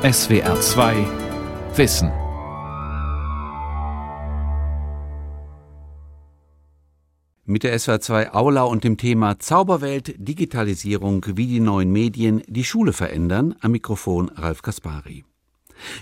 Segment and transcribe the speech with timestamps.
[0.00, 0.94] SWR 2
[1.74, 2.12] Wissen.
[7.44, 12.62] Mit der SWR 2 Aula und dem Thema Zauberwelt, Digitalisierung, wie die neuen Medien die
[12.62, 15.24] Schule verändern, am Mikrofon Ralf Kaspari.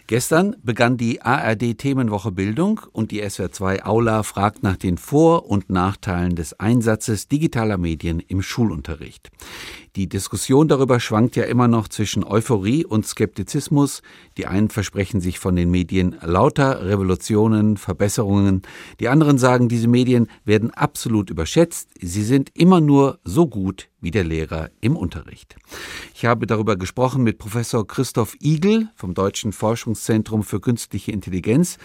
[0.07, 5.49] Gestern begann die ARD Themenwoche Bildung und die SWR 2 Aula fragt nach den Vor-
[5.49, 9.31] und Nachteilen des Einsatzes digitaler Medien im Schulunterricht.
[9.97, 14.03] Die Diskussion darüber schwankt ja immer noch zwischen Euphorie und Skeptizismus.
[14.37, 18.61] Die einen versprechen sich von den Medien lauter Revolutionen, Verbesserungen.
[19.01, 21.89] Die anderen sagen, diese Medien werden absolut überschätzt.
[21.99, 25.57] Sie sind immer nur so gut wie der Lehrer im Unterricht.
[26.15, 31.79] Ich habe darüber gesprochen mit Professor Christoph Igel vom Deutschen Forschungszentrum für künstliche Intelligenz.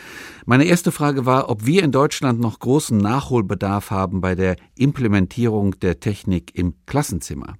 [0.46, 5.80] Meine erste Frage war, ob wir in Deutschland noch großen Nachholbedarf haben bei der Implementierung
[5.80, 7.56] der Technik im Klassenzimmer.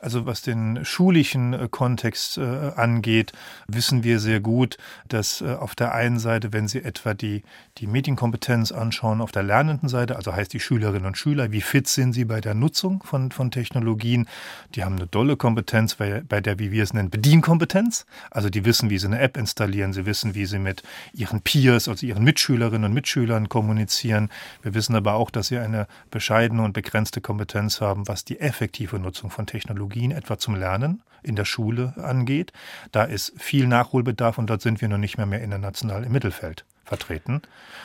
[0.00, 3.32] Also was den schulischen äh, Kontext äh, angeht,
[3.66, 7.42] wissen wir sehr gut, dass äh, auf der einen Seite, wenn Sie etwa die,
[7.78, 11.86] die Medienkompetenz anschauen, auf der lernenden Seite, also heißt die Schülerinnen und Schüler, wie fit
[11.86, 14.26] sind sie bei der Nutzung von, von Technologien,
[14.74, 18.06] die haben eine dolle Kompetenz bei, bei der, wie wir es nennen, Bedienkompetenz.
[18.30, 21.88] Also die wissen, wie sie eine App installieren, sie wissen, wie sie mit ihren Peers,
[21.88, 24.30] also ihren Mitschülerinnen und Mitschülern kommunizieren.
[24.62, 28.98] Wir wissen aber auch, dass sie eine bescheidene und begrenzte Kompetenz haben, was die effektive
[28.98, 32.52] Nutzung von Technologien Technologien etwa zum Lernen in der Schule angeht.
[32.92, 36.64] Da ist viel Nachholbedarf und dort sind wir noch nicht mehr, mehr international im Mittelfeld
[36.84, 37.42] vertreten.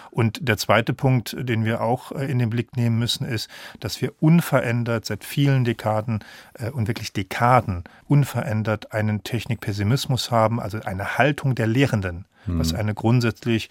[0.09, 4.02] Und der zweite Punkt, den wir auch äh, in den Blick nehmen müssen, ist, dass
[4.02, 11.17] wir unverändert seit vielen Dekaden äh, und wirklich Dekaden unverändert einen Technikpessimismus haben, also eine
[11.17, 12.58] Haltung der Lehrenden, hm.
[12.58, 13.70] was eine grundsätzlich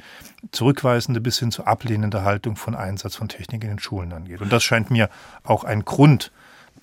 [0.52, 4.42] zurückweisende bis hin zu ablehnende Haltung von Einsatz von Technik in den Schulen angeht.
[4.42, 5.08] Und das scheint mir
[5.42, 5.84] auch ein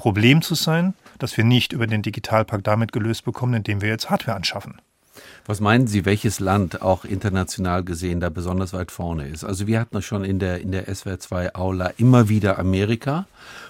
[0.01, 4.09] Grundproblem zu sein, das wir nicht über den Digitalpakt damit gelöst bekommen, indem wir jetzt
[4.09, 4.81] Hardware anschaffen.
[5.45, 9.43] Was meinen Sie, welches Land auch international gesehen da besonders weit vorne ist?
[9.43, 13.27] Also wir hatten schon in der, in der SWR 2 Aula immer wieder Amerika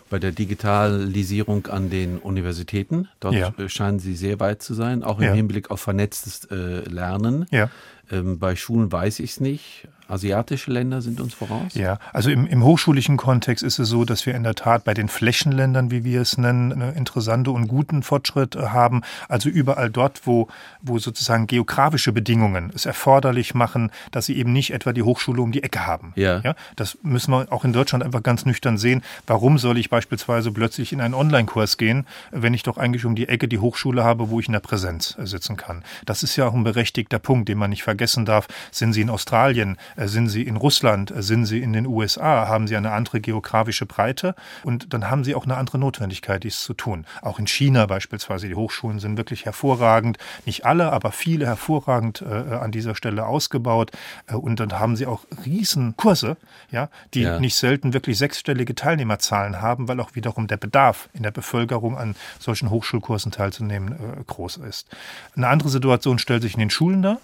[0.10, 3.08] bei der Digitalisierung an den Universitäten.
[3.20, 3.54] Dort ja.
[3.68, 5.34] scheinen Sie sehr weit zu sein, auch im ja.
[5.34, 7.46] Hinblick auf vernetztes äh, Lernen.
[7.52, 7.70] Ja.
[8.12, 9.88] Ähm, bei Schulen weiß ich es nicht.
[10.12, 11.74] Asiatische Länder sind uns voraus?
[11.74, 14.94] Ja, also im, im, hochschulischen Kontext ist es so, dass wir in der Tat bei
[14.94, 19.02] den Flächenländern, wie wir es nennen, einen interessante und guten Fortschritt äh, haben.
[19.30, 20.50] Also überall dort, wo,
[20.82, 25.52] wo sozusagen geografische Bedingungen es erforderlich machen, dass sie eben nicht etwa die Hochschule um
[25.52, 26.12] die Ecke haben.
[26.16, 26.42] Ja.
[26.44, 29.04] ja das müssen wir auch in Deutschland einfach ganz nüchtern sehen.
[29.28, 33.30] Warum soll ich beispielsweise plötzlich in einen Online-Kurs gehen, wenn ich doch eigentlich um die
[33.30, 35.84] Ecke die Hochschule habe, wo ich in der Präsenz äh, sitzen kann?
[36.06, 38.48] Das ist ja auch ein berechtigter Punkt, den man nicht vergessen darf.
[38.72, 39.78] Sind Sie in Australien?
[40.01, 43.22] Äh, sind Sie in Russland, äh, sind Sie in den USA, haben Sie eine andere
[43.22, 47.06] geografische Breite und dann haben Sie auch eine andere Notwendigkeit, dies zu tun.
[47.22, 52.56] Auch in China beispielsweise, die Hochschulen sind wirklich hervorragend, nicht alle, aber viele hervorragend äh,
[52.56, 53.91] an dieser Stelle ausgebaut
[54.28, 56.38] äh, und dann haben Sie auch Riesenkurse,
[56.72, 57.39] ja, die ja.
[57.39, 62.16] nicht selten wirklich sechsstellige Teilnehmerzahlen haben, weil auch wiederum der Bedarf in der Bevölkerung an
[62.39, 64.88] solchen Hochschulkursen teilzunehmen äh, groß ist.
[65.35, 67.19] Eine andere Situation stellt sich in den Schulen dar.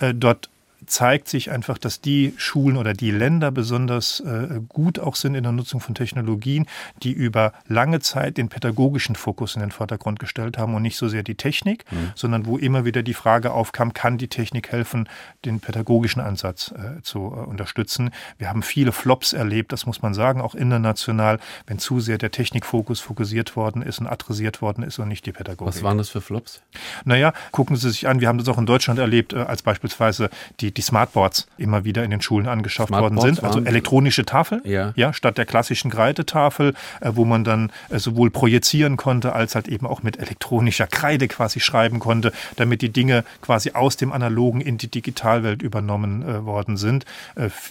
[0.00, 0.50] Äh, dort
[0.84, 5.42] zeigt sich einfach, dass die Schulen oder die Länder besonders äh, gut auch sind in
[5.42, 6.66] der Nutzung von Technologien,
[7.02, 11.08] die über lange Zeit den pädagogischen Fokus in den Vordergrund gestellt haben und nicht so
[11.08, 12.12] sehr die Technik, mhm.
[12.14, 15.08] sondern wo immer wieder die Frage aufkam, kann die Technik helfen,
[15.44, 18.10] den pädagogischen Ansatz äh, zu äh, unterstützen.
[18.38, 22.30] Wir haben viele Flops erlebt, das muss man sagen, auch international, wenn zu sehr der
[22.30, 25.74] Technikfokus fokussiert worden ist und adressiert worden ist und nicht die Pädagogik.
[25.74, 26.62] Was waren das für Flops?
[27.04, 30.30] Naja, gucken Sie sich an, wir haben das auch in Deutschland erlebt, äh, als beispielsweise
[30.60, 33.42] die die Smartboards immer wieder in den Schulen angeschafft worden sind.
[33.42, 34.92] Also elektronische Tafeln, ja.
[34.96, 39.68] ja, statt der klassischen Kreidetafel, äh, wo man dann äh, sowohl projizieren konnte, als halt
[39.68, 44.60] eben auch mit elektronischer Kreide quasi schreiben konnte, damit die Dinge quasi aus dem Analogen
[44.60, 47.04] in die Digitalwelt übernommen äh, worden sind.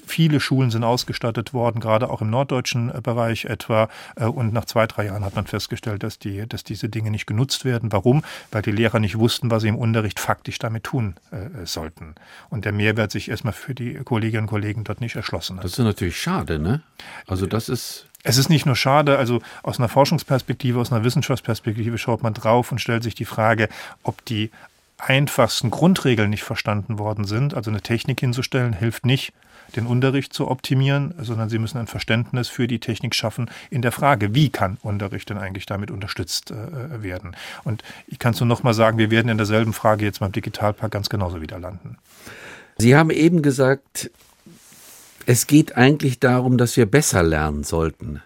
[0.05, 3.89] Viele Schulen sind ausgestattet worden, gerade auch im norddeutschen Bereich etwa.
[4.15, 7.65] Und nach zwei, drei Jahren hat man festgestellt, dass, die, dass diese Dinge nicht genutzt
[7.65, 7.91] werden.
[7.91, 8.23] Warum?
[8.51, 11.15] Weil die Lehrer nicht wussten, was sie im Unterricht faktisch damit tun
[11.63, 12.15] sollten.
[12.49, 15.63] Und der Mehrwert Mehrwert sich erstmal für die Kolleginnen und Kollegen dort nicht erschlossen hat.
[15.63, 16.83] Das ist natürlich schade, ne?
[17.25, 18.05] Also das ist.
[18.27, 22.71] Es ist nicht nur schade, also aus einer Forschungsperspektive, aus einer Wissenschaftsperspektive schaut man drauf
[22.71, 23.69] und stellt sich die Frage,
[24.01, 24.49] ob die
[24.97, 27.53] einfachsten Grundregeln nicht verstanden worden sind.
[27.53, 29.31] Also eine Technik hinzustellen hilft nicht,
[29.75, 33.91] den Unterricht zu optimieren, sondern sie müssen ein Verständnis für die Technik schaffen in der
[33.91, 37.35] Frage, wie kann Unterricht denn eigentlich damit unterstützt äh, werden.
[37.63, 40.31] Und ich kann es nur noch mal sagen, wir werden in derselben Frage jetzt beim
[40.31, 41.97] Digitalpark ganz genauso wieder landen.
[42.77, 44.11] Sie haben eben gesagt,
[45.25, 48.21] es geht eigentlich darum, dass wir besser lernen sollten,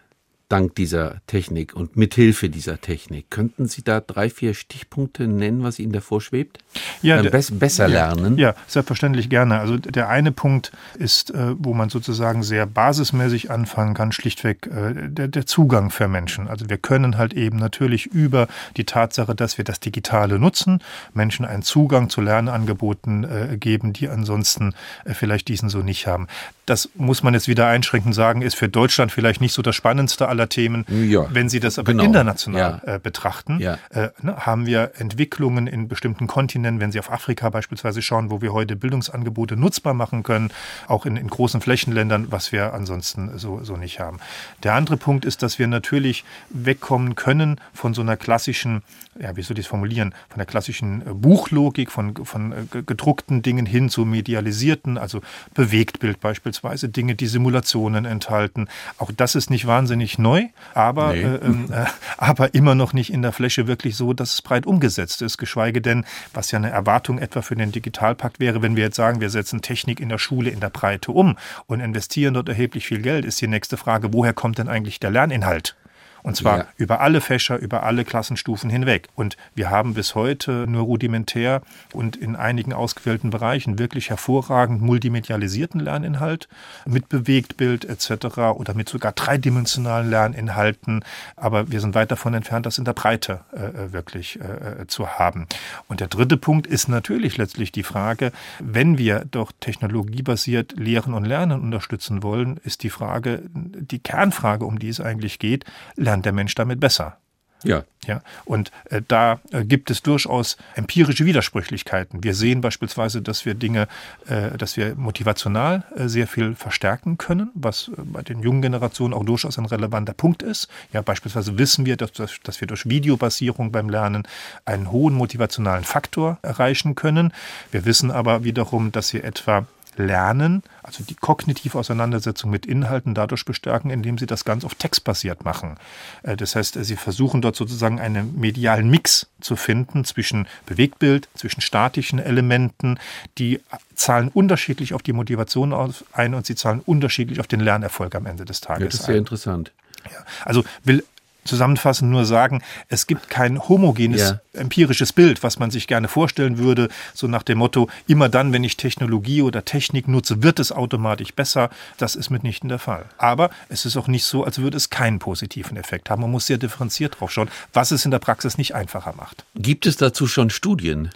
[0.50, 3.30] dank dieser Technik und mithilfe dieser Technik.
[3.30, 6.58] Könnten Sie da drei, vier Stichpunkte nennen, was Ihnen davor schwebt?
[7.02, 8.38] ja, der, besser lernen?
[8.38, 9.60] Ja, selbstverständlich gerne.
[9.60, 15.10] Also der eine Punkt ist, äh, wo man sozusagen sehr basismäßig anfangen kann, schlichtweg äh,
[15.10, 16.48] der, der Zugang für Menschen.
[16.48, 20.82] Also wir können halt eben natürlich über die Tatsache, dass wir das Digitale nutzen,
[21.14, 24.74] Menschen einen Zugang zu Lernangeboten äh, geben, die ansonsten
[25.06, 26.28] vielleicht diesen so nicht haben.
[26.66, 30.28] Das muss man jetzt wieder einschränkend sagen, ist für Deutschland vielleicht nicht so das spannendste
[30.28, 30.86] aller Themen.
[30.88, 32.04] Ja, Wenn Sie das aber genau.
[32.04, 32.96] international ja.
[32.96, 33.78] äh, betrachten, ja.
[33.90, 38.42] äh, ne, haben wir Entwicklungen in bestimmten Kontinenten, wenn Sie auf Afrika beispielsweise schauen, wo
[38.42, 40.52] wir heute Bildungsangebote nutzbar machen können,
[40.88, 44.20] auch in, in großen Flächenländern, was wir ansonsten so, so nicht haben.
[44.64, 48.84] Der andere Punkt ist, dass wir natürlich wegkommen können von so einer klassischen,
[49.20, 53.42] ja, wie soll ich es formulieren, von der klassischen äh, Buchlogik, von, von äh, gedruckten
[53.42, 55.22] Dingen hin zu medialisierten, also
[55.54, 58.68] Bewegtbild beispielsweise beispielsweise Dinge, die Simulationen enthalten.
[58.98, 61.22] Auch das ist nicht wahnsinnig neu, aber, nee.
[61.22, 61.86] äh, ähm, äh,
[62.18, 65.38] aber immer noch nicht in der Fläche wirklich so, dass es breit umgesetzt ist.
[65.38, 69.22] Geschweige denn, was ja eine Erwartung etwa für den Digitalpakt wäre, wenn wir jetzt sagen,
[69.22, 71.38] wir setzen Technik in der Schule in der Breite um
[71.68, 75.12] und investieren dort erheblich viel Geld, ist die nächste Frage, woher kommt denn eigentlich der
[75.12, 75.76] Lerninhalt?
[76.24, 76.66] Und zwar ja.
[76.78, 79.08] über alle Fächer, über alle Klassenstufen hinweg.
[79.16, 81.62] Und wir haben bis heute nur rudimentär
[81.94, 86.48] und in einigen ausgewählten Bereichen wirklich hervorragend multimedialisierten Lerninhalt
[86.86, 88.38] mit Bewegtbild etc.
[88.56, 91.04] oder mit sogar dreidimensionalen Lerninhalten.
[91.36, 94.88] Aber wir sind weit davon entfernt, das in der Breite äh, äh wirklich äh, äh,
[94.88, 95.48] zu haben.
[95.88, 101.26] Und der dritte Punkt ist natürlich letztlich die Frage, wenn wir doch technologiebasiert Lehren und
[101.26, 105.66] Lernen unterstützen wollen, ist die Frage, die Kernfrage, um die es eigentlich geht,
[106.10, 107.18] lernt der Mensch damit besser.
[107.64, 107.84] Ja.
[108.08, 112.24] Ja, und äh, da äh, gibt es durchaus empirische Widersprüchlichkeiten.
[112.24, 113.90] Wir sehen beispielsweise, dass wir Dinge,
[114.28, 119.14] äh, dass wir motivational äh, sehr viel verstärken können, was äh, bei den jungen Generationen
[119.14, 120.70] auch durchaus ein relevanter Punkt ist.
[120.94, 124.24] Ja, beispielsweise wissen wir, dass, dass, dass wir durch Videobasierung beim Lernen
[124.64, 127.34] einen hohen motivationalen Faktor erreichen können.
[127.72, 129.68] Wir wissen aber wiederum, dass wir etwa
[130.00, 135.44] Lernen, also die kognitive Auseinandersetzung mit Inhalten dadurch bestärken, indem sie das ganz auf textbasiert
[135.46, 135.78] machen.
[136.24, 141.62] Äh, das heißt, sie versuchen dort sozusagen einen medialen Mix zu finden zwischen Bewegtbild, zwischen
[141.62, 142.98] statischen Elementen,
[143.38, 143.60] die
[143.94, 148.46] zahlen unterschiedlich auf die Motivation ein und sie zahlen unterschiedlich auf den Lernerfolg am Ende
[148.46, 148.82] des Tages.
[148.82, 149.20] Ja, das ist sehr ein.
[149.20, 149.72] interessant.
[150.06, 151.04] Ja, also will
[151.50, 154.40] zusammenfassend nur sagen, es gibt kein homogenes ja.
[154.54, 158.64] empirisches Bild, was man sich gerne vorstellen würde, so nach dem Motto, immer dann, wenn
[158.64, 161.70] ich Technologie oder Technik nutze, wird es automatisch besser.
[161.98, 163.06] Das ist mitnichten der Fall.
[163.18, 166.22] Aber es ist auch nicht so, als würde es keinen positiven Effekt haben.
[166.22, 169.44] Man muss sehr differenziert drauf schauen, was es in der Praxis nicht einfacher macht.
[169.56, 171.10] Gibt es dazu schon Studien?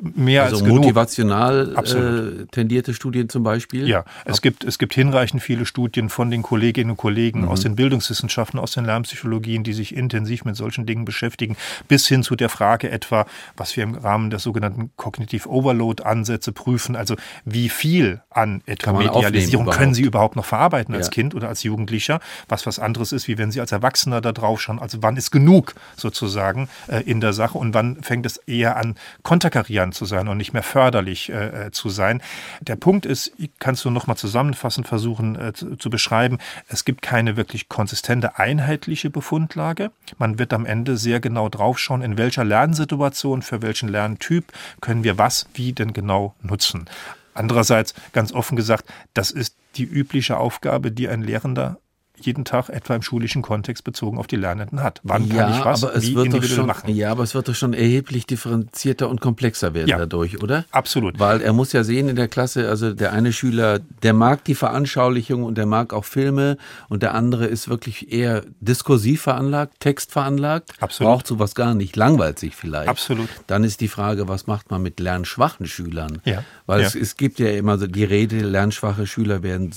[0.00, 0.82] Mehr also als genug.
[0.82, 3.88] motivational äh, tendierte Studien zum Beispiel?
[3.88, 7.48] Ja, es gibt, es gibt hinreichend viele Studien von den Kolleginnen und Kollegen mhm.
[7.48, 11.56] aus den Bildungswissenschaften, aus den Lernpsychologien, die sich intensiv mit solchen Dingen beschäftigen,
[11.88, 16.52] bis hin zu der Frage etwa, was wir im Rahmen der sogenannten Cognitive Overload Ansätze
[16.52, 21.12] prüfen, also wie viel an etwa Medialisierung können Sie überhaupt noch verarbeiten als ja.
[21.12, 24.60] Kind oder als Jugendlicher, was was anderes ist, wie wenn Sie als Erwachsener da drauf
[24.60, 28.76] schauen, also wann ist genug sozusagen äh, in der Sache und wann fängt es eher
[28.76, 32.22] an konterkarieren fördernd zu sein und nicht mehr förderlich äh, äh zu sein.
[32.60, 36.38] Der Punkt ist, kannst du nochmal zusammenfassend versuchen äh, zu, zu, beschreiben,
[36.68, 39.90] es gibt keine wirklich konsistente, einheitliche Befundlage.
[40.18, 45.18] Man wird am Ende sehr genau draufschauen, in welcher Lernsituation, für welchen Lerntyp können wir
[45.18, 46.86] was wie denn genau nutzen.
[47.34, 51.78] Andererseits, ganz offen gesagt, das ist die übliche Aufgabe, die ein Lehrender
[52.26, 55.00] jeden Tag etwa im schulischen Kontext bezogen auf die Lernenden hat.
[55.02, 56.94] Wann ja, kann ich was aber es wie wird doch schon, machen?
[56.94, 60.64] Ja, aber es wird doch schon erheblich differenzierter und komplexer werden ja, dadurch, oder?
[60.70, 61.18] Absolut.
[61.18, 64.54] Weil er muss ja sehen in der Klasse, also der eine Schüler, der mag die
[64.54, 66.56] Veranschaulichung und der mag auch Filme
[66.88, 71.12] und der andere ist wirklich eher diskursiv veranlagt, textveranlagt, Absolut.
[71.12, 72.88] braucht sowas gar nicht, langweilt sich vielleicht.
[72.88, 73.28] Absolut.
[73.46, 76.20] Dann ist die Frage, was macht man mit lernschwachen Schülern?
[76.24, 76.44] Ja.
[76.66, 76.86] Weil ja.
[76.86, 79.72] Es, es gibt ja immer so die Rede, lernschwache Schüler werden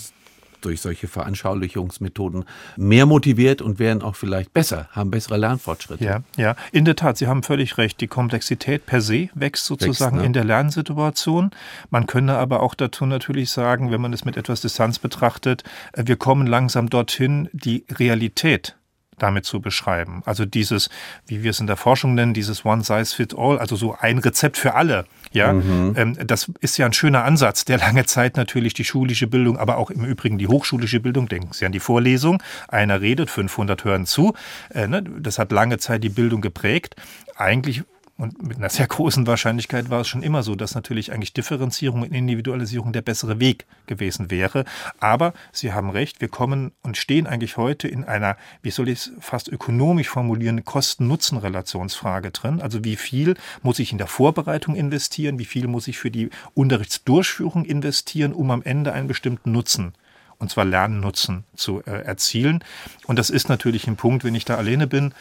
[0.62, 2.46] durch solche Veranschaulichungsmethoden
[2.78, 6.04] mehr motiviert und werden auch vielleicht besser, haben bessere Lernfortschritte.
[6.04, 8.02] Ja, ja, in der Tat, Sie haben völlig recht.
[8.02, 10.26] Die Komplexität per se wächst sozusagen wächst, ne?
[10.26, 11.52] in der Lernsituation.
[11.90, 15.64] Man könne aber auch dazu natürlich sagen, wenn man es mit etwas Distanz betrachtet,
[15.94, 18.76] äh, wir kommen langsam dorthin, die Realität
[19.22, 20.22] damit zu beschreiben.
[20.26, 20.90] Also dieses,
[21.28, 24.18] wie wir es in der Forschung nennen, dieses One Size Fit All, also so ein
[24.18, 25.06] Rezept für alle.
[25.32, 25.94] Ja, mhm.
[25.96, 29.78] ähm, das ist ja ein schöner Ansatz, der lange Zeit natürlich die schulische Bildung, aber
[29.78, 34.06] auch im Übrigen die hochschulische Bildung, denken Sie an die Vorlesung, einer redet, 500 hören
[34.06, 34.34] zu.
[34.70, 36.96] Äh, ne, das hat lange Zeit die Bildung geprägt.
[37.38, 37.84] Eigentlich
[38.22, 42.04] und mit einer sehr großen Wahrscheinlichkeit war es schon immer so, dass natürlich eigentlich Differenzierung
[42.04, 44.64] und Individualisierung der bessere Weg gewesen wäre.
[45.00, 49.00] Aber Sie haben recht, wir kommen und stehen eigentlich heute in einer, wie soll ich
[49.00, 52.62] es fast ökonomisch formulieren, Kosten-Nutzen-Relationsfrage drin.
[52.62, 56.30] Also wie viel muss ich in der Vorbereitung investieren, wie viel muss ich für die
[56.54, 59.94] Unterrichtsdurchführung investieren, um am Ende einen bestimmten Nutzen
[60.38, 62.64] und zwar Lernnutzen zu äh, erzielen.
[63.08, 65.14] Und das ist natürlich ein Punkt, wenn ich da alleine bin,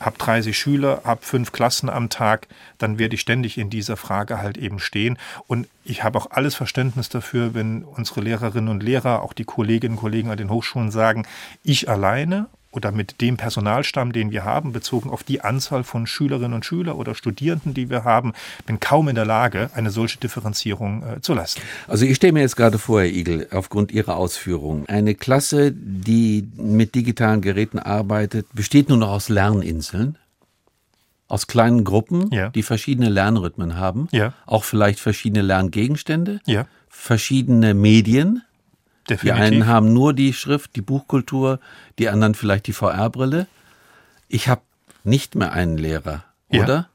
[0.00, 2.48] habe 30 Schüler, habe fünf Klassen am Tag,
[2.78, 5.18] dann werde ich ständig in dieser Frage halt eben stehen.
[5.46, 9.94] Und ich habe auch alles Verständnis dafür, wenn unsere Lehrerinnen und Lehrer, auch die Kolleginnen
[9.94, 11.26] und Kollegen an den Hochschulen sagen,
[11.62, 16.52] ich alleine oder mit dem Personalstamm, den wir haben, bezogen auf die Anzahl von Schülerinnen
[16.52, 18.34] und Schülern oder Studierenden, die wir haben,
[18.66, 21.62] bin kaum in der Lage, eine solche Differenzierung äh, zu leisten.
[21.88, 26.46] Also ich stelle mir jetzt gerade vor, Herr Igel, aufgrund Ihrer Ausführungen, eine Klasse, die
[26.56, 30.18] mit digitalen Geräten arbeitet, besteht nur noch aus Lerninseln?
[31.28, 32.50] Aus kleinen Gruppen, ja.
[32.50, 34.32] die verschiedene Lernrhythmen haben, ja.
[34.46, 36.66] auch vielleicht verschiedene Lerngegenstände, ja.
[36.88, 38.42] verschiedene Medien,
[39.08, 39.22] Definitiv.
[39.22, 41.60] Die einen haben nur die Schrift, die Buchkultur,
[41.98, 43.46] die anderen vielleicht die VR-Brille.
[44.28, 44.62] Ich habe
[45.04, 46.64] nicht mehr einen Lehrer, ja.
[46.64, 46.88] oder?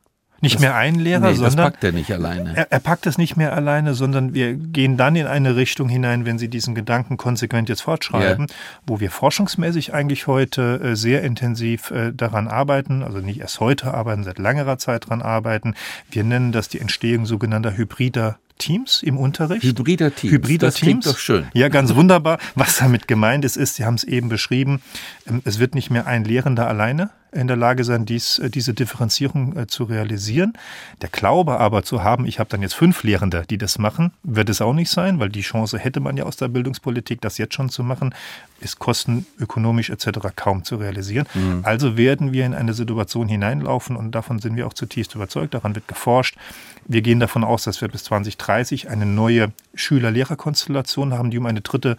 [0.43, 1.55] Nicht das, mehr einen Lehrer, nee, sondern.
[1.55, 2.57] Das packt er nicht alleine.
[2.57, 6.25] Er, er, packt es nicht mehr alleine, sondern wir gehen dann in eine Richtung hinein,
[6.25, 8.55] wenn Sie diesen Gedanken konsequent jetzt fortschreiben, yeah.
[8.87, 13.93] wo wir forschungsmäßig eigentlich heute äh, sehr intensiv äh, daran arbeiten, also nicht erst heute
[13.93, 15.75] arbeiten, seit längerer Zeit daran arbeiten.
[16.09, 19.63] Wir nennen das die Entstehung sogenannter hybrider Teams im Unterricht.
[19.63, 20.33] Hybrider Teams.
[20.33, 21.05] Hybrider das Teams.
[21.05, 21.47] doch schön.
[21.53, 22.37] Ja, ganz wunderbar.
[22.55, 24.81] Was damit gemeint ist, ist, Sie haben es eben beschrieben,
[25.27, 28.73] ähm, es wird nicht mehr ein Lehrender alleine in der Lage sein, dies, äh, diese
[28.73, 30.53] Differenzierung äh, zu realisieren.
[31.01, 34.49] Der Glaube aber zu haben, ich habe dann jetzt fünf Lehrende, die das machen, wird
[34.49, 37.53] es auch nicht sein, weil die Chance hätte man ja aus der Bildungspolitik, das jetzt
[37.53, 38.13] schon zu machen,
[38.59, 40.19] ist kostenökonomisch etc.
[40.35, 41.25] kaum zu realisieren.
[41.33, 41.61] Mhm.
[41.63, 45.75] Also werden wir in eine Situation hineinlaufen und davon sind wir auch zutiefst überzeugt, daran
[45.75, 46.37] wird geforscht.
[46.85, 51.61] Wir gehen davon aus, dass wir bis 2030 eine neue Schüler-Lehrer-Konstellation haben, die um eine
[51.61, 51.97] dritte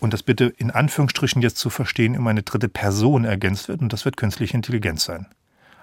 [0.00, 3.92] und das bitte in Anführungsstrichen jetzt zu verstehen, um eine dritte Person ergänzt wird, und
[3.92, 5.26] das wird künstliche Intelligenz sein.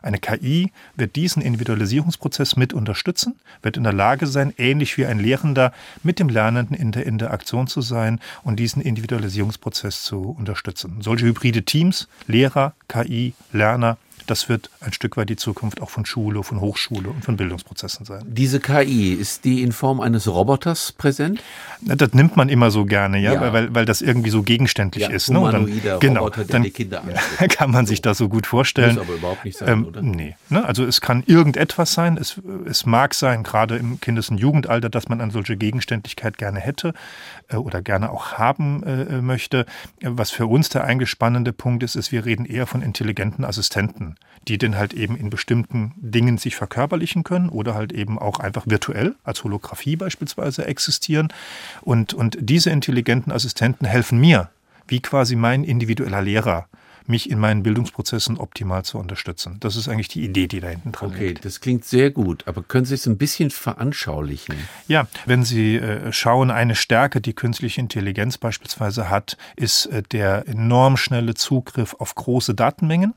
[0.06, 5.20] Eine KI wird diesen Individualisierungsprozess mit unterstützen, wird in der Lage sein, ähnlich wie ein
[5.20, 10.98] Lehrender mit dem Lernenden in der Interaktion zu sein und diesen Individualisierungsprozess zu unterstützen.
[11.02, 16.06] Solche hybride Teams, Lehrer, KI, Lerner, das wird ein Stück weit die Zukunft auch von
[16.06, 18.24] Schule, von Hochschule und von Bildungsprozessen sein.
[18.28, 21.42] Diese KI, ist die in Form eines Roboters präsent?
[21.82, 23.54] Das nimmt man immer so gerne, ja, ja.
[23.54, 25.30] Weil, weil das irgendwie so gegenständlich ja, ist.
[25.30, 25.40] Ne?
[25.52, 27.04] dann, genau, Roboter, der dann die Kinder
[27.50, 28.96] kann man sich das so gut vorstellen.
[28.96, 30.02] Muss aber überhaupt nicht sein, ähm, oder?
[30.02, 30.36] Nee.
[30.50, 30.66] Ne?
[30.66, 32.18] Also es kann irgendetwas sein.
[32.18, 36.60] Es, es mag sein, gerade im Kindes- und Jugendalter, dass man eine solche Gegenständlichkeit gerne
[36.60, 36.94] hätte
[37.50, 39.66] äh, oder gerne auch haben äh, möchte.
[40.02, 44.15] Was für uns der eingespannende Punkt ist, ist, wir reden eher von intelligenten Assistenten
[44.48, 48.66] die denn halt eben in bestimmten Dingen sich verkörperlichen können oder halt eben auch einfach
[48.68, 51.30] virtuell als Holographie beispielsweise existieren.
[51.82, 54.50] Und, und diese intelligenten Assistenten helfen mir,
[54.88, 56.68] wie quasi mein individueller Lehrer,
[57.08, 59.58] mich in meinen Bildungsprozessen optimal zu unterstützen.
[59.60, 61.40] Das ist eigentlich die Idee, die da hinten dran okay, liegt.
[61.40, 64.56] Okay, das klingt sehr gut, aber können Sie es ein bisschen veranschaulichen?
[64.88, 70.48] Ja, wenn Sie äh, schauen, eine Stärke, die künstliche Intelligenz beispielsweise hat, ist äh, der
[70.48, 73.14] enorm schnelle Zugriff auf große Datenmengen.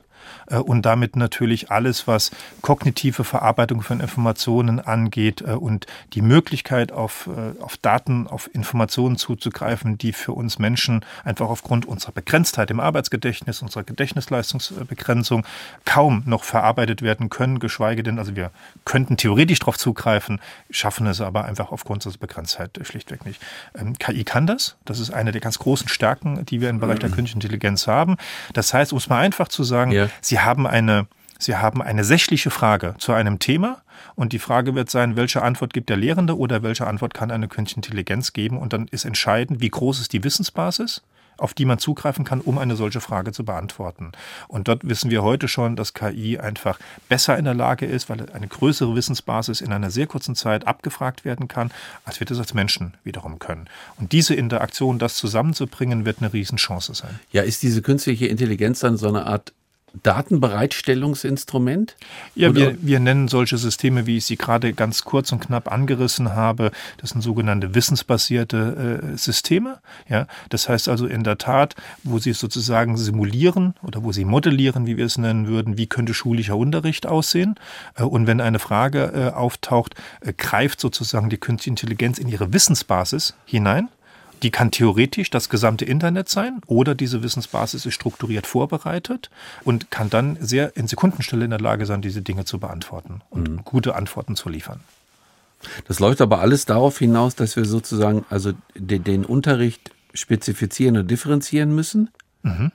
[0.47, 2.31] Äh, und damit natürlich alles, was
[2.63, 9.17] kognitive Verarbeitung von Informationen angeht äh, und die Möglichkeit auf, äh, auf Daten, auf Informationen
[9.17, 15.45] zuzugreifen, die für uns Menschen einfach aufgrund unserer Begrenztheit im Arbeitsgedächtnis, unserer Gedächtnisleistungsbegrenzung
[15.85, 18.51] kaum noch verarbeitet werden können, geschweige denn, also wir
[18.85, 23.41] könnten theoretisch darauf zugreifen, schaffen es aber einfach aufgrund unserer Begrenztheit schlichtweg nicht.
[23.77, 24.77] Ähm, KI kann das.
[24.85, 27.15] Das ist eine der ganz großen Stärken, die wir im Bereich der mhm.
[27.15, 28.17] künstlichen Intelligenz haben.
[28.53, 30.09] Das heißt, um es mal einfach zu sagen, ja.
[30.21, 31.07] Sie haben eine,
[31.39, 33.83] Sie haben eine sächliche Frage zu einem Thema
[34.15, 37.49] und die Frage wird sein, welche Antwort gibt der Lehrende oder welche Antwort kann eine
[37.49, 41.03] künstliche Intelligenz geben und dann ist entscheidend, wie groß ist die Wissensbasis
[41.39, 44.13] auf die man zugreifen kann, um eine solche Frage zu beantworten.
[44.49, 48.31] Und dort wissen wir heute schon, dass KI einfach besser in der Lage ist, weil
[48.33, 51.71] eine größere Wissensbasis in einer sehr kurzen Zeit abgefragt werden kann,
[52.05, 53.69] als wir das als Menschen wiederum können.
[53.99, 57.21] Und diese Interaktion, das zusammenzubringen, wird eine Riesenchance sein.
[57.31, 59.53] Ja, ist diese künstliche Intelligenz dann so eine Art
[60.03, 61.97] Datenbereitstellungsinstrument?
[62.35, 66.35] Ja, wir, wir nennen solche Systeme, wie ich sie gerade ganz kurz und knapp angerissen
[66.35, 69.79] habe, das sind sogenannte wissensbasierte äh, Systeme.
[70.09, 74.87] Ja, das heißt also in der Tat, wo sie sozusagen simulieren oder wo sie modellieren,
[74.87, 77.57] wie wir es nennen würden, wie könnte schulischer Unterricht aussehen.
[77.97, 82.53] Äh, und wenn eine Frage äh, auftaucht, äh, greift sozusagen die künstliche Intelligenz in ihre
[82.53, 83.89] Wissensbasis hinein
[84.43, 89.31] Die kann theoretisch das gesamte Internet sein oder diese Wissensbasis ist strukturiert vorbereitet
[89.65, 93.49] und kann dann sehr in Sekundenstelle in der Lage sein, diese Dinge zu beantworten und
[93.49, 93.65] mhm.
[93.65, 94.81] gute Antworten zu liefern.
[95.89, 101.11] Das läuft aber alles darauf hinaus, dass wir sozusagen also den, den Unterricht spezifizieren und
[101.11, 102.11] differenzieren müssen.
[102.43, 102.73] Mhm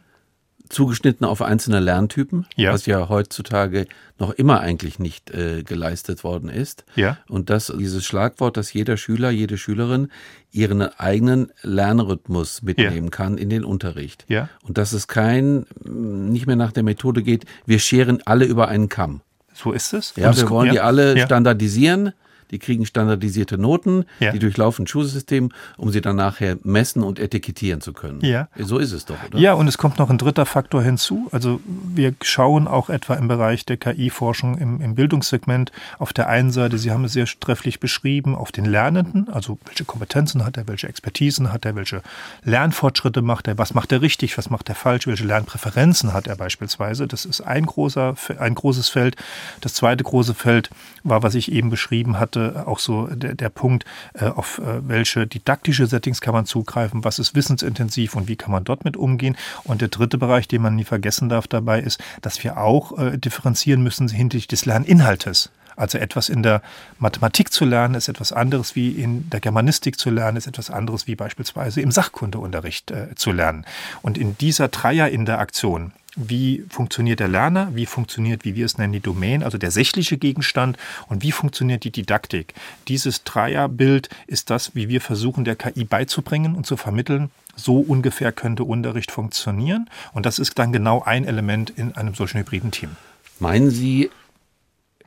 [0.74, 2.74] zugeschnitten auf einzelne Lerntypen, ja.
[2.74, 3.88] was ja heutzutage
[4.20, 6.86] noch immer eigentlich nicht äh, geleistet worden ist.
[6.96, 7.18] Ja.
[7.28, 10.10] Und dass dieses Schlagwort, dass jeder Schüler, jede Schülerin
[10.52, 13.12] ihren eigenen Lernrhythmus mitnehmen ja.
[13.12, 14.26] kann in den Unterricht.
[14.28, 14.50] Ja.
[14.64, 18.90] Und dass es kein, nicht mehr nach der Methode geht, wir scheren alle über einen
[18.90, 19.22] Kamm.
[19.54, 20.14] So ist es.
[20.16, 22.14] Ja, wir wollen die alle standardisieren
[22.54, 24.32] die kriegen standardisierte Noten, ja.
[24.32, 28.22] die durchlaufen ein Schulsystem, um sie dann nachher messen und etikettieren zu können.
[28.22, 28.48] Ja.
[28.58, 29.40] So ist es doch, oder?
[29.40, 31.28] Ja, und es kommt noch ein dritter Faktor hinzu.
[31.32, 36.52] Also wir schauen auch etwa im Bereich der KI-Forschung im, im Bildungssegment auf der einen
[36.52, 40.68] Seite, Sie haben es sehr trefflich beschrieben, auf den Lernenden, also welche Kompetenzen hat er,
[40.68, 42.04] welche Expertisen hat er, welche
[42.44, 46.36] Lernfortschritte macht er, was macht er richtig, was macht er falsch, welche Lernpräferenzen hat er
[46.36, 47.08] beispielsweise.
[47.08, 49.16] Das ist ein großer, ein großes Feld.
[49.62, 50.70] Das zweite große Feld
[51.04, 55.28] war, was ich eben beschrieben hatte, auch so der, der Punkt, äh, auf äh, welche
[55.28, 59.36] didaktische Settings kann man zugreifen, was ist wissensintensiv und wie kann man dort mit umgehen.
[59.64, 63.18] Und der dritte Bereich, den man nie vergessen darf dabei, ist, dass wir auch äh,
[63.18, 65.50] differenzieren müssen hinsichtlich des Lerninhaltes.
[65.76, 66.62] Also etwas in der
[67.00, 71.08] Mathematik zu lernen, ist etwas anderes wie in der Germanistik zu lernen, ist etwas anderes
[71.08, 73.66] wie beispielsweise im Sachkundeunterricht äh, zu lernen.
[74.02, 79.00] Und in dieser Dreierinteraktion wie funktioniert der Lerner, wie funktioniert, wie wir es nennen, die
[79.00, 80.78] Domain, also der sächliche Gegenstand
[81.08, 82.54] und wie funktioniert die Didaktik.
[82.88, 87.32] Dieses Dreierbild ist das, wie wir versuchen, der KI beizubringen und zu vermitteln.
[87.56, 89.90] So ungefähr könnte Unterricht funktionieren.
[90.14, 92.96] Und das ist dann genau ein Element in einem solchen hybriden Team.
[93.40, 94.10] Meinen Sie,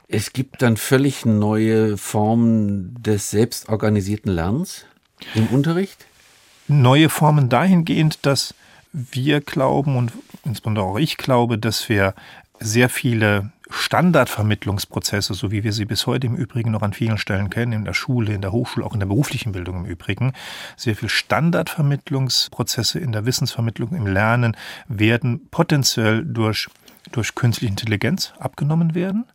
[0.08, 4.84] es gibt dann völlig neue Formen des selbstorganisierten Lernens
[5.34, 6.04] im Unterricht?
[6.68, 8.54] Neue Formen dahingehend, dass
[8.96, 10.12] wir glauben und
[10.44, 12.14] insbesondere auch ich glaube, dass wir
[12.58, 17.50] sehr viele Standardvermittlungsprozesse, so wie wir sie bis heute im Übrigen noch an vielen Stellen
[17.50, 20.32] kennen, in der Schule, in der Hochschule, auch in der beruflichen Bildung im Übrigen,
[20.76, 24.56] sehr viel Standardvermittlungsprozesse in der Wissensvermittlung, im Lernen
[24.88, 26.68] werden potenziell durch
[27.12, 29.26] durch künstliche Intelligenz abgenommen werden,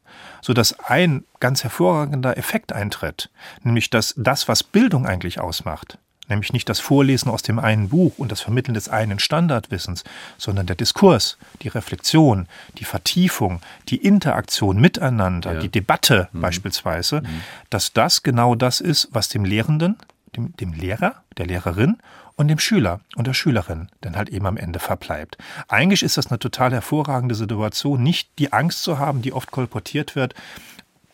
[0.41, 3.29] so dass ein ganz hervorragender Effekt eintritt,
[3.63, 5.97] nämlich dass das, was Bildung eigentlich ausmacht,
[6.31, 10.03] nämlich nicht das Vorlesen aus dem einen Buch und das Vermitteln des einen Standardwissens,
[10.37, 12.47] sondern der Diskurs, die Reflexion,
[12.79, 15.59] die Vertiefung, die Interaktion miteinander, ja.
[15.59, 16.41] die Debatte mhm.
[16.41, 17.41] beispielsweise, mhm.
[17.69, 19.97] dass das genau das ist, was dem Lehrenden,
[20.35, 21.97] dem, dem Lehrer, der Lehrerin
[22.35, 25.37] und dem Schüler und der Schülerin dann halt eben am Ende verbleibt.
[25.67, 30.15] Eigentlich ist das eine total hervorragende Situation, nicht die Angst zu haben, die oft kolportiert
[30.15, 30.33] wird,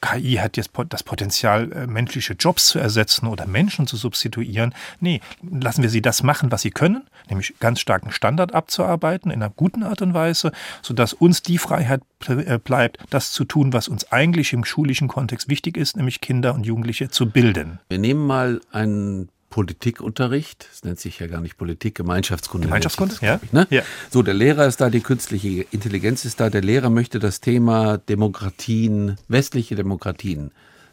[0.02, 4.74] KI hat jetzt das Potenzial, äh, menschliche Jobs zu ersetzen oder Menschen zu substituieren.
[5.00, 9.42] Nee, lassen wir sie das machen, was sie können, nämlich ganz starken Standard abzuarbeiten in
[9.42, 13.88] einer guten Art und Weise, sodass uns die Freiheit äh, bleibt, das zu tun, was
[13.88, 17.80] uns eigentlich im schulischen Kontext wichtig ist, nämlich Kinder und Jugendliche zu bilden.
[17.90, 20.68] Wir nehmen mal ein Politikunterricht.
[20.72, 22.68] Es nennt sich ja gar nicht Politik, Gemeinschaftskunde.
[22.68, 23.40] Gemeinschaftskunde, das, ja.
[23.42, 23.68] Ich, ne?
[23.70, 23.82] ja.
[24.10, 26.50] So, der Lehrer ist da, die künstliche Intelligenz ist da.
[26.50, 30.52] Der Lehrer möchte das Thema Demokratien, westliche Demokratien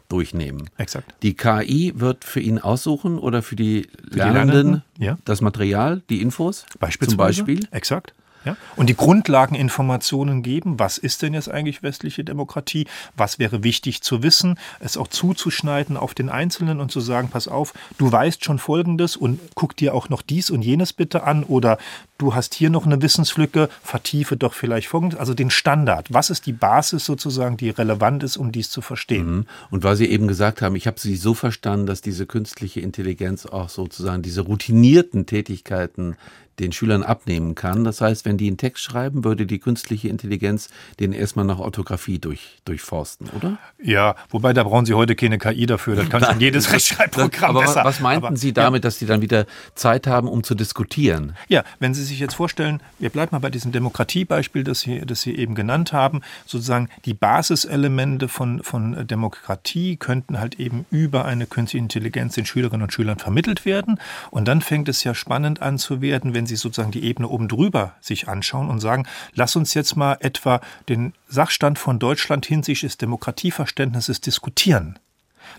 [0.09, 0.69] durchnehmen.
[0.77, 1.13] Exakt.
[1.23, 5.17] Die KI wird für ihn aussuchen oder für die für Lernenden, die Lernenden ja.
[5.25, 7.09] das Material, die Infos Beispielsweise.
[7.09, 7.67] zum Beispiel.
[7.71, 8.13] Exakt.
[8.45, 8.55] Ja?
[8.75, 14.23] Und die Grundlageninformationen geben, was ist denn jetzt eigentlich westliche Demokratie, was wäre wichtig zu
[14.23, 18.59] wissen, es auch zuzuschneiden auf den Einzelnen und zu sagen, pass auf, du weißt schon
[18.59, 21.77] Folgendes und guck dir auch noch dies und jenes bitte an oder
[22.17, 26.13] du hast hier noch eine Wissenslücke, vertiefe doch vielleicht folgendes, also den Standard.
[26.13, 29.37] Was ist die Basis sozusagen, die relevant ist, um dies zu verstehen?
[29.37, 29.45] Mhm.
[29.71, 33.45] Und weil Sie eben gesagt haben, ich habe Sie so verstanden, dass diese künstliche Intelligenz
[33.45, 36.15] auch sozusagen diese routinierten Tätigkeiten
[36.59, 37.83] den Schülern abnehmen kann.
[37.83, 42.19] Das heißt, wenn die einen Text schreiben, würde die künstliche Intelligenz den erstmal nach Orthographie
[42.19, 43.57] durch, durchforsten, oder?
[43.81, 45.95] Ja, wobei da brauchen Sie heute keine KI dafür.
[45.95, 47.83] Das kann schon jedes Rechtschreibprogramm aber besser.
[47.83, 48.87] Was meinten aber, Sie damit, ja.
[48.87, 51.35] dass Sie dann wieder Zeit haben, um zu diskutieren?
[51.47, 55.21] Ja, wenn Sie sich jetzt vorstellen, wir bleiben mal bei diesem Demokratiebeispiel, das Sie, das
[55.21, 61.45] Sie eben genannt haben, sozusagen die Basiselemente von, von Demokratie könnten halt eben über eine
[61.45, 63.99] künstliche Intelligenz den Schülerinnen und Schülern vermittelt werden.
[64.31, 67.27] Und dann fängt es ja spannend an zu werden, wenn wenn Sie sozusagen die Ebene
[67.27, 72.45] oben drüber sich anschauen und sagen, lass uns jetzt mal etwa den Sachstand von Deutschland
[72.45, 74.99] hinsichtlich des Demokratieverständnisses diskutieren.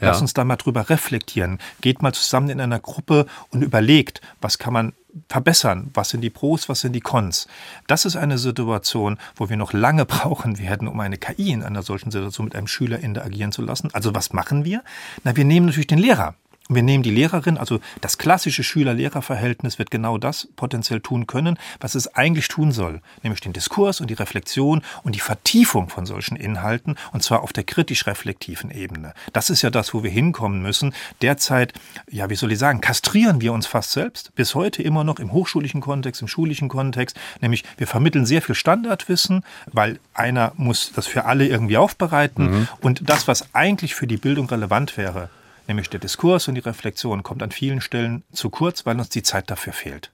[0.01, 0.09] Ja.
[0.09, 1.59] Lass uns da mal drüber reflektieren.
[1.81, 4.93] Geht mal zusammen in einer Gruppe und überlegt, was kann man
[5.29, 5.91] verbessern?
[5.93, 7.49] Was sind die Pros, was sind die Cons?
[7.89, 11.83] Das ist eine Situation, wo wir noch lange brauchen werden, um eine KI in einer
[11.83, 13.91] solchen Situation mit einem Schüler interagieren zu lassen.
[13.93, 14.85] Also was machen wir?
[15.25, 16.37] Na, wir nehmen natürlich den Lehrer
[16.69, 21.95] Wir nehmen die Lehrerin, also das klassische Schüler-Lehrer-Verhältnis wird genau das potenziell tun können, was
[21.95, 26.37] es eigentlich tun soll, nämlich den Diskurs und die Reflexion und die Vertiefung von solchen
[26.37, 29.15] Inhalten, und zwar auf der kritisch-reflektiven Ebene.
[29.33, 30.93] Das ist ja das, wo wir hinkommen müssen.
[31.23, 31.73] Derzeit,
[32.11, 35.33] ja, wie soll ich sagen, kastrieren wir uns fast selbst, bis heute immer noch im
[35.33, 41.07] hochschulischen Kontext, im schulischen Kontext, nämlich wir vermitteln sehr viel Standardwissen, weil einer muss das
[41.07, 42.69] für alle irgendwie aufbereiten mhm.
[42.81, 45.31] und das, was eigentlich für die Bildung relevant wäre,
[45.69, 49.23] nämlich der Diskurs und die Reflexion, kommt an vielen Stellen zu kurz, weil uns die
[49.23, 50.11] Zeit dafür fehlt.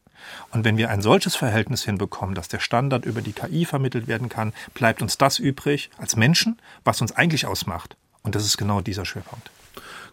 [0.51, 4.29] Und wenn wir ein solches Verhältnis hinbekommen, dass der Standard über die KI vermittelt werden
[4.29, 7.97] kann, bleibt uns das übrig als Menschen, was uns eigentlich ausmacht.
[8.23, 9.51] Und das ist genau dieser Schwerpunkt.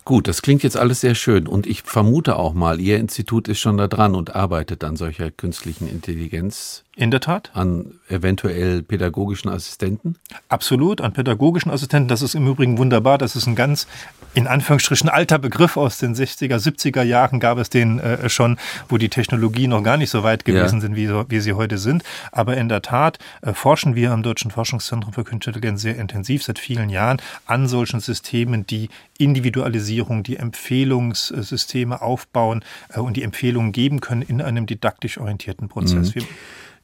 [0.06, 3.60] Gut, das klingt jetzt alles sehr schön und ich vermute auch mal, Ihr Institut ist
[3.60, 6.84] schon da dran und arbeitet an solcher künstlichen Intelligenz.
[6.99, 7.49] In der Tat.
[7.53, 10.17] An eventuell pädagogischen Assistenten?
[10.49, 12.09] Absolut, an pädagogischen Assistenten.
[12.09, 13.17] Das ist im Übrigen wunderbar.
[13.17, 13.88] Das ist ein ganz,
[14.33, 18.57] in Anführungsstrichen, alter Begriff aus den 60er, 70er Jahren gab es den äh, schon,
[18.89, 20.81] wo die Technologien noch gar nicht so weit gewesen ja.
[20.81, 22.03] sind, wie, wie, sie heute sind.
[22.33, 26.43] Aber in der Tat äh, forschen wir am Deutschen Forschungszentrum für Künstliche Intelligenz sehr intensiv
[26.43, 32.62] seit vielen Jahren an solchen Systemen, die Individualisierung, die Empfehlungssysteme aufbauen
[32.93, 36.13] äh, und die Empfehlungen geben können in einem didaktisch orientierten Prozess.
[36.13, 36.25] Mhm.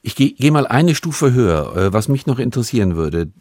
[0.06, 3.32] Ich gehe geh mal eine Stufe höher, äh, was mich noch interessieren würde.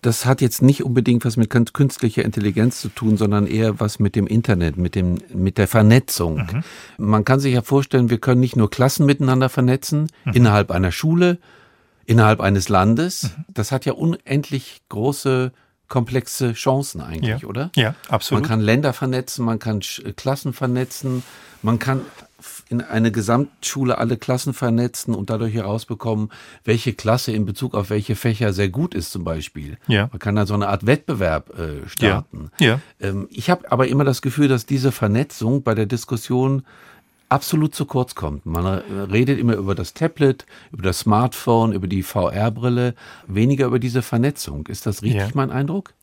[0.00, 4.16] Das hat jetzt nicht unbedingt was mit künstlicher Intelligenz zu tun, sondern eher was mit
[4.16, 6.48] dem Internet, mit dem, mit der Vernetzung.
[6.96, 7.06] Mhm.
[7.06, 10.32] Man kann sich ja vorstellen, wir können nicht nur Klassen miteinander vernetzen, mhm.
[10.32, 11.36] innerhalb einer Schule,
[12.06, 13.24] innerhalb eines Landes.
[13.24, 13.44] Mhm.
[13.48, 15.52] Das hat ja unendlich große
[15.88, 17.46] komplexe Chancen eigentlich, ja.
[17.46, 17.70] oder?
[17.76, 18.42] Ja, absolut.
[18.42, 19.80] Man kann Länder vernetzen, man kann
[20.16, 21.22] Klassen vernetzen,
[21.60, 22.00] man kann
[22.68, 26.30] in eine Gesamtschule alle Klassen vernetzen und dadurch herausbekommen,
[26.64, 29.78] welche Klasse in Bezug auf welche Fächer sehr gut ist zum Beispiel.
[29.86, 30.08] Ja.
[30.10, 32.50] Man kann da so eine Art Wettbewerb äh, starten.
[32.58, 32.66] Ja.
[32.66, 32.80] ja.
[33.00, 36.64] Ähm, ich habe aber immer das Gefühl, dass diese Vernetzung bei der Diskussion
[37.28, 38.44] absolut zu kurz kommt.
[38.44, 42.94] Man redet immer über das Tablet, über das Smartphone, über die VR-Brille,
[43.26, 44.66] weniger über diese Vernetzung.
[44.66, 45.30] Ist das richtig ja.
[45.34, 45.94] mein Eindruck?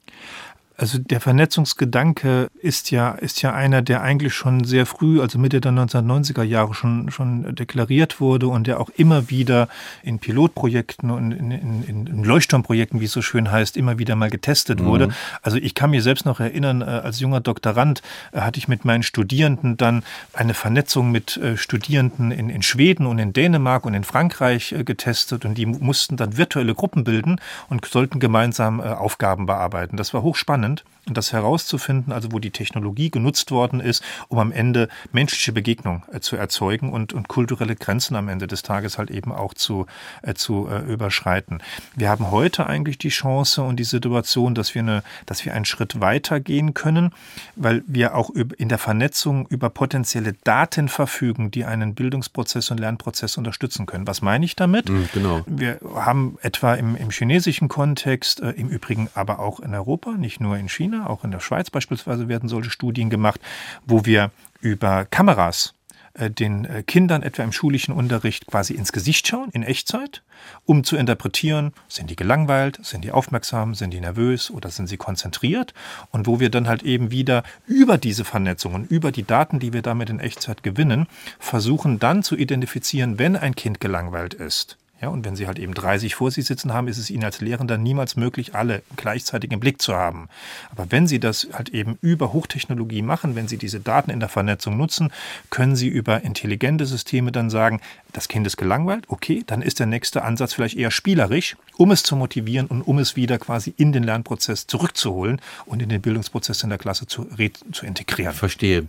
[0.79, 5.59] Also der Vernetzungsgedanke ist ja, ist ja einer, der eigentlich schon sehr früh, also Mitte
[5.59, 9.69] der 1990er Jahre schon, schon deklariert wurde und der auch immer wieder
[10.03, 14.29] in Pilotprojekten und in, in, in Leuchtturmprojekten, wie es so schön heißt, immer wieder mal
[14.29, 14.85] getestet mhm.
[14.85, 15.09] wurde.
[15.41, 18.85] Also ich kann mir selbst noch erinnern, äh, als junger Doktorand äh, hatte ich mit
[18.85, 23.95] meinen Studierenden dann eine Vernetzung mit äh, Studierenden in, in Schweden und in Dänemark und
[23.95, 29.97] in Frankreich getestet und die mussten dann virtuelle Gruppen bilden und sollten gemeinsam Aufgaben bearbeiten.
[29.97, 34.51] Das war hochspannend spannend, das herauszufinden, also wo die Technologie genutzt worden ist, um am
[34.51, 39.09] Ende menschliche Begegnung äh, zu erzeugen und, und kulturelle Grenzen am Ende des Tages halt
[39.09, 39.85] eben auch zu,
[40.21, 41.61] äh, zu äh, überschreiten.
[41.95, 45.65] Wir haben heute eigentlich die Chance und die Situation, dass wir, eine, dass wir einen
[45.65, 47.11] Schritt weiter gehen können,
[47.55, 53.37] weil wir auch in der Vernetzung über potenzielle Daten verfügen, die einen Bildungsprozess und Lernprozess
[53.37, 54.07] unterstützen können.
[54.07, 54.89] Was meine ich damit?
[54.89, 55.43] Mhm, genau.
[55.45, 60.41] Wir haben etwa im, im chinesischen Kontext, äh, im Übrigen aber auch in Europa, nicht
[60.41, 63.39] nur in China, auch in der Schweiz beispielsweise werden solche Studien gemacht,
[63.85, 65.73] wo wir über Kameras
[66.17, 70.23] äh, den äh, Kindern etwa im schulischen Unterricht quasi ins Gesicht schauen, in Echtzeit,
[70.65, 74.97] um zu interpretieren, sind die gelangweilt, sind die aufmerksam, sind die nervös oder sind sie
[74.97, 75.73] konzentriert?
[76.11, 79.81] Und wo wir dann halt eben wieder über diese Vernetzungen, über die Daten, die wir
[79.81, 81.07] damit in Echtzeit gewinnen,
[81.39, 85.75] versuchen dann zu identifizieren, wenn ein Kind gelangweilt ist ja, und wenn Sie halt eben
[85.75, 89.59] 30 vor sich sitzen haben, ist es Ihnen als Lehrender niemals möglich, alle gleichzeitig im
[89.59, 90.27] Blick zu haben.
[90.71, 94.29] Aber wenn Sie das halt eben über Hochtechnologie machen, wenn Sie diese Daten in der
[94.29, 95.11] Vernetzung nutzen,
[95.51, 97.79] können Sie über intelligente Systeme dann sagen,
[98.13, 102.01] das Kind ist gelangweilt, okay, dann ist der nächste Ansatz vielleicht eher spielerisch, um es
[102.01, 106.63] zu motivieren und um es wieder quasi in den Lernprozess zurückzuholen und in den Bildungsprozess
[106.63, 107.27] in der Klasse zu,
[107.71, 108.33] zu integrieren.
[108.33, 108.87] Verstehe.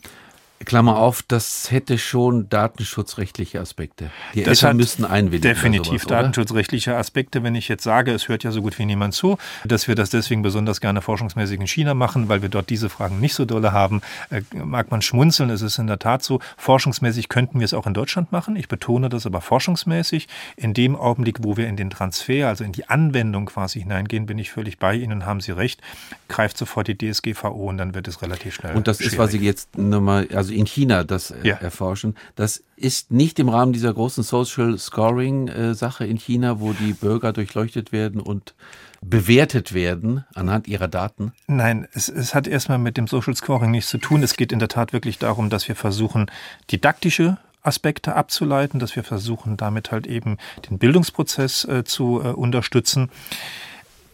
[0.64, 4.10] Klammer auf, das hätte schon datenschutzrechtliche Aspekte.
[4.34, 5.42] Die das Eltern müssten einwilligen.
[5.42, 7.42] Definitiv sowas, datenschutzrechtliche Aspekte.
[7.42, 10.10] Wenn ich jetzt sage, es hört ja so gut wie niemand zu, dass wir das
[10.10, 13.72] deswegen besonders gerne forschungsmäßig in China machen, weil wir dort diese Fragen nicht so dolle
[13.72, 15.50] haben, äh, mag man schmunzeln.
[15.50, 16.40] Es ist in der Tat so.
[16.56, 18.56] Forschungsmäßig könnten wir es auch in Deutschland machen.
[18.56, 20.28] Ich betone das aber forschungsmäßig.
[20.56, 24.38] In dem Augenblick, wo wir in den Transfer, also in die Anwendung quasi hineingehen, bin
[24.38, 25.80] ich völlig bei Ihnen, haben Sie recht,
[26.28, 28.74] greift sofort die DSGVO und dann wird es relativ schnell.
[28.74, 29.12] Und das schwierig.
[29.12, 31.56] ist, was Sie jetzt nochmal, also also in China das äh, ja.
[31.56, 32.16] erforschen.
[32.34, 36.92] Das ist nicht im Rahmen dieser großen Social Scoring äh, Sache in China, wo die
[36.92, 38.54] Bürger durchleuchtet werden und
[39.00, 41.32] bewertet werden anhand ihrer Daten?
[41.46, 44.24] Nein, es, es hat erstmal mit dem Social Scoring nichts zu tun.
[44.24, 46.30] Es geht in der Tat wirklich darum, dass wir versuchen,
[46.72, 53.10] didaktische Aspekte abzuleiten, dass wir versuchen, damit halt eben den Bildungsprozess äh, zu äh, unterstützen.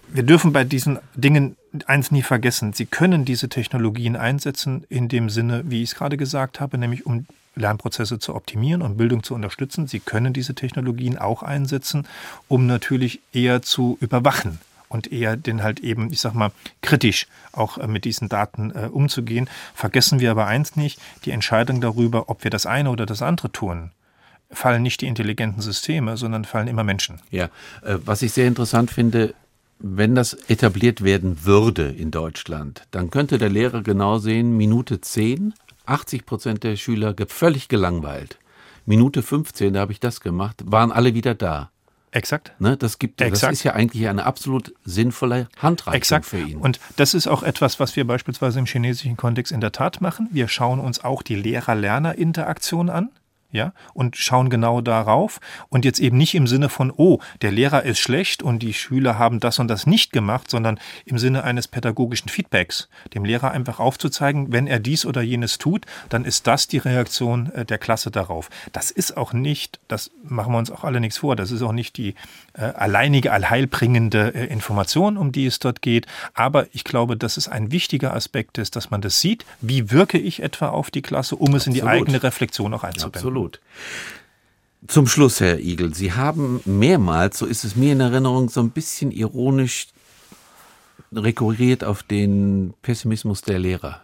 [0.09, 5.31] Wir dürfen bei diesen Dingen eins nie vergessen, Sie können diese Technologien einsetzen in dem
[5.31, 9.35] Sinne, wie ich es gerade gesagt habe, nämlich um Lernprozesse zu optimieren und Bildung zu
[9.35, 9.87] unterstützen.
[9.87, 12.07] Sie können diese Technologien auch einsetzen,
[12.49, 14.59] um natürlich eher zu überwachen
[14.89, 18.89] und eher den halt eben, ich sag mal, kritisch auch äh, mit diesen Daten äh,
[18.91, 19.49] umzugehen.
[19.75, 23.51] Vergessen wir aber eins nicht, die Entscheidung darüber, ob wir das eine oder das andere
[23.51, 23.91] tun,
[24.51, 27.21] fallen nicht die intelligenten Systeme, sondern fallen immer Menschen.
[27.31, 27.47] Ja,
[27.83, 29.35] äh, was ich sehr interessant finde,
[29.87, 35.53] wenn das etabliert werden würde in Deutschland, dann könnte der Lehrer genau sehen, Minute 10,
[35.85, 38.39] 80 Prozent der Schüler völlig gelangweilt.
[38.87, 41.71] Minute 15, da habe ich das gemacht, waren alle wieder da.
[42.13, 42.53] Exakt.
[42.61, 43.43] Ne, das gibt, Exakt.
[43.43, 46.25] das ist ja eigentlich eine absolut sinnvolle Handreichung Exakt.
[46.25, 46.59] für ihn.
[46.59, 50.29] Und das ist auch etwas, was wir beispielsweise im chinesischen Kontext in der Tat machen.
[50.33, 53.11] Wir schauen uns auch die Lehrer-Lerner-Interaktion an
[53.55, 57.85] ja, und schauen genau darauf und jetzt eben nicht im Sinne von, oh, der Lehrer
[57.85, 61.69] ist schlecht und die Schüler haben das und das nicht gemacht, sondern im Sinne eines
[61.69, 66.67] pädagogischen Feedbacks, dem Lehrer einfach aufzuzeigen, wenn er dies oder jenes tut, dann ist das
[66.67, 68.51] die Reaktion äh, der Klasse darauf.
[68.73, 71.73] Das ist auch nicht, das machen wir uns auch alle nichts vor, das ist auch
[71.73, 72.17] nicht die
[72.55, 77.47] äh, alleinige, allheilbringende äh, Information, um die es dort geht, aber ich glaube, dass es
[77.47, 81.37] ein wichtiger Aspekt ist, dass man das sieht, wie wirke ich etwa auf die Klasse,
[81.37, 81.77] um es Absolut.
[81.77, 83.21] in die eigene Reflexion auch einzubinden.
[83.21, 83.44] Absolut.
[83.45, 83.61] Absolut.
[84.87, 88.71] Zum Schluss, Herr Igel, Sie haben mehrmals, so ist es mir in Erinnerung, so ein
[88.71, 89.89] bisschen ironisch
[91.11, 94.03] rekurriert auf den Pessimismus der Lehrer.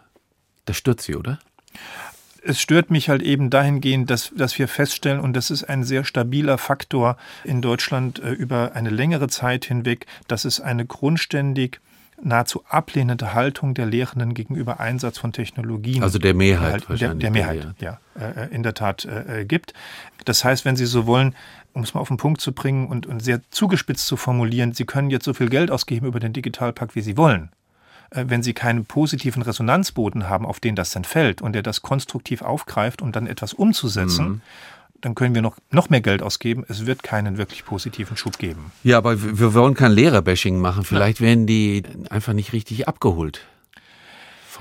[0.65, 1.39] Das stört Sie, oder?
[2.43, 6.03] es stört mich halt eben dahingehend, dass, dass wir feststellen, und das ist ein sehr
[6.03, 11.79] stabiler Faktor in Deutschland äh, über eine längere Zeit hinweg, dass es eine grundständig
[12.23, 16.03] nahezu ablehnende Haltung der Lehrenden gegenüber Einsatz von Technologien.
[16.03, 17.19] Also der Mehrheit halt, wahrscheinlich.
[17.19, 19.73] Der, der Mehrheit, ja, äh, in der Tat äh, gibt.
[20.25, 21.35] Das heißt, wenn Sie so wollen,
[21.73, 24.85] um es mal auf den Punkt zu bringen und, und sehr zugespitzt zu formulieren, Sie
[24.85, 27.51] können jetzt so viel Geld ausgeben über den Digitalpakt, wie Sie wollen
[28.11, 31.81] äh, wenn sie keinen positiven Resonanzboden haben, auf den das dann fällt und der das
[31.81, 34.41] konstruktiv aufgreift, um dann etwas umzusetzen, mhm
[35.01, 36.65] dann können wir noch, noch mehr Geld ausgeben.
[36.67, 38.71] Es wird keinen wirklich positiven Schub geben.
[38.83, 40.83] Ja, aber wir wollen kein Lehrerbashing machen.
[40.83, 43.41] Vielleicht werden die einfach nicht richtig abgeholt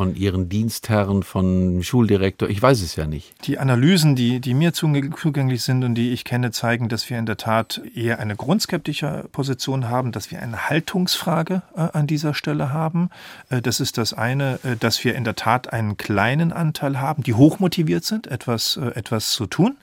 [0.01, 3.35] von ihren Dienstherren, von Schuldirektor, ich weiß es ja nicht.
[3.47, 7.27] Die Analysen, die, die mir zugänglich sind und die ich kenne, zeigen, dass wir in
[7.27, 12.73] der Tat eher eine grundskeptische Position haben, dass wir eine Haltungsfrage äh, an dieser Stelle
[12.73, 13.11] haben.
[13.51, 17.23] Äh, das ist das eine, äh, dass wir in der Tat einen kleinen Anteil haben,
[17.23, 19.77] die hochmotiviert sind, etwas, äh, etwas zu tun.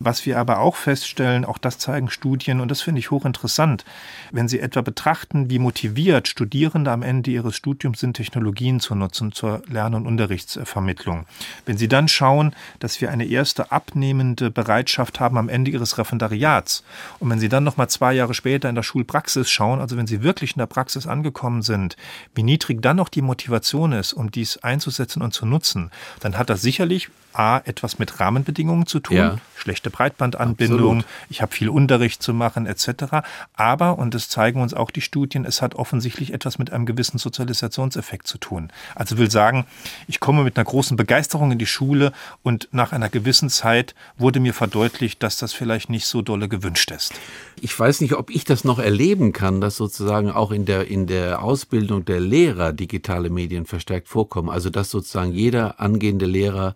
[0.00, 3.84] Was wir aber auch feststellen, auch das zeigen Studien, und das finde ich hochinteressant,
[4.32, 9.32] wenn Sie etwa betrachten, wie motiviert Studierende am Ende ihres Studiums sind, Technologien zu nutzen
[9.32, 11.26] zur Lern- und Unterrichtsvermittlung.
[11.66, 16.84] Wenn Sie dann schauen, dass wir eine erste abnehmende Bereitschaft haben am Ende Ihres Referendariats,
[17.20, 20.22] und wenn Sie dann nochmal zwei Jahre später in der Schulpraxis schauen, also wenn Sie
[20.22, 21.96] wirklich in der Praxis angekommen sind,
[22.34, 25.90] wie niedrig dann noch die Motivation ist, um dies einzusetzen und zu nutzen,
[26.20, 29.36] dann hat das sicherlich A, etwas mit Rahmenbedingungen zu tun, ja.
[29.56, 31.04] schlechte Breitbandanbindung, Absolut.
[31.28, 33.26] ich habe viel Unterricht zu machen etc.
[33.54, 37.18] Aber, und das zeigen uns auch die Studien, es hat offensichtlich etwas mit einem gewissen
[37.18, 38.70] Sozialisationseffekt zu tun.
[38.94, 39.66] Also will sagen,
[40.06, 44.40] ich komme mit einer großen Begeisterung in die Schule und nach einer gewissen Zeit wurde
[44.40, 47.14] mir verdeutlicht, dass das vielleicht nicht so dolle gewünscht ist.
[47.60, 51.06] Ich weiß nicht, ob ich das noch erleben kann, dass sozusagen auch in der, in
[51.06, 54.50] der Ausbildung der Lehrer digitale Medien verstärkt vorkommen.
[54.50, 56.74] Also dass sozusagen jeder angehende Lehrer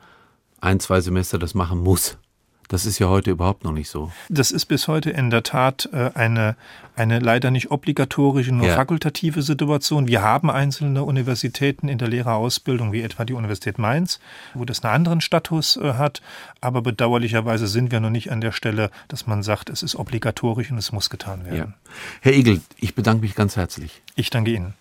[0.61, 2.19] ein, zwei Semester das machen muss.
[2.69, 4.13] Das ist ja heute überhaupt noch nicht so.
[4.29, 6.55] Das ist bis heute in der Tat äh, eine,
[6.97, 8.75] eine leider nicht obligatorische, nur ja.
[8.75, 10.07] fakultative Situation.
[10.07, 14.21] Wir haben einzelne Universitäten in der Lehrerausbildung, wie etwa die Universität Mainz,
[14.53, 16.21] wo das einen anderen Status äh, hat.
[16.61, 20.71] Aber bedauerlicherweise sind wir noch nicht an der Stelle, dass man sagt, es ist obligatorisch
[20.71, 21.57] und es muss getan werden.
[21.57, 21.93] Ja.
[22.21, 24.03] Herr Igel, ich bedanke mich ganz herzlich.
[24.15, 24.75] Ich danke Ihnen.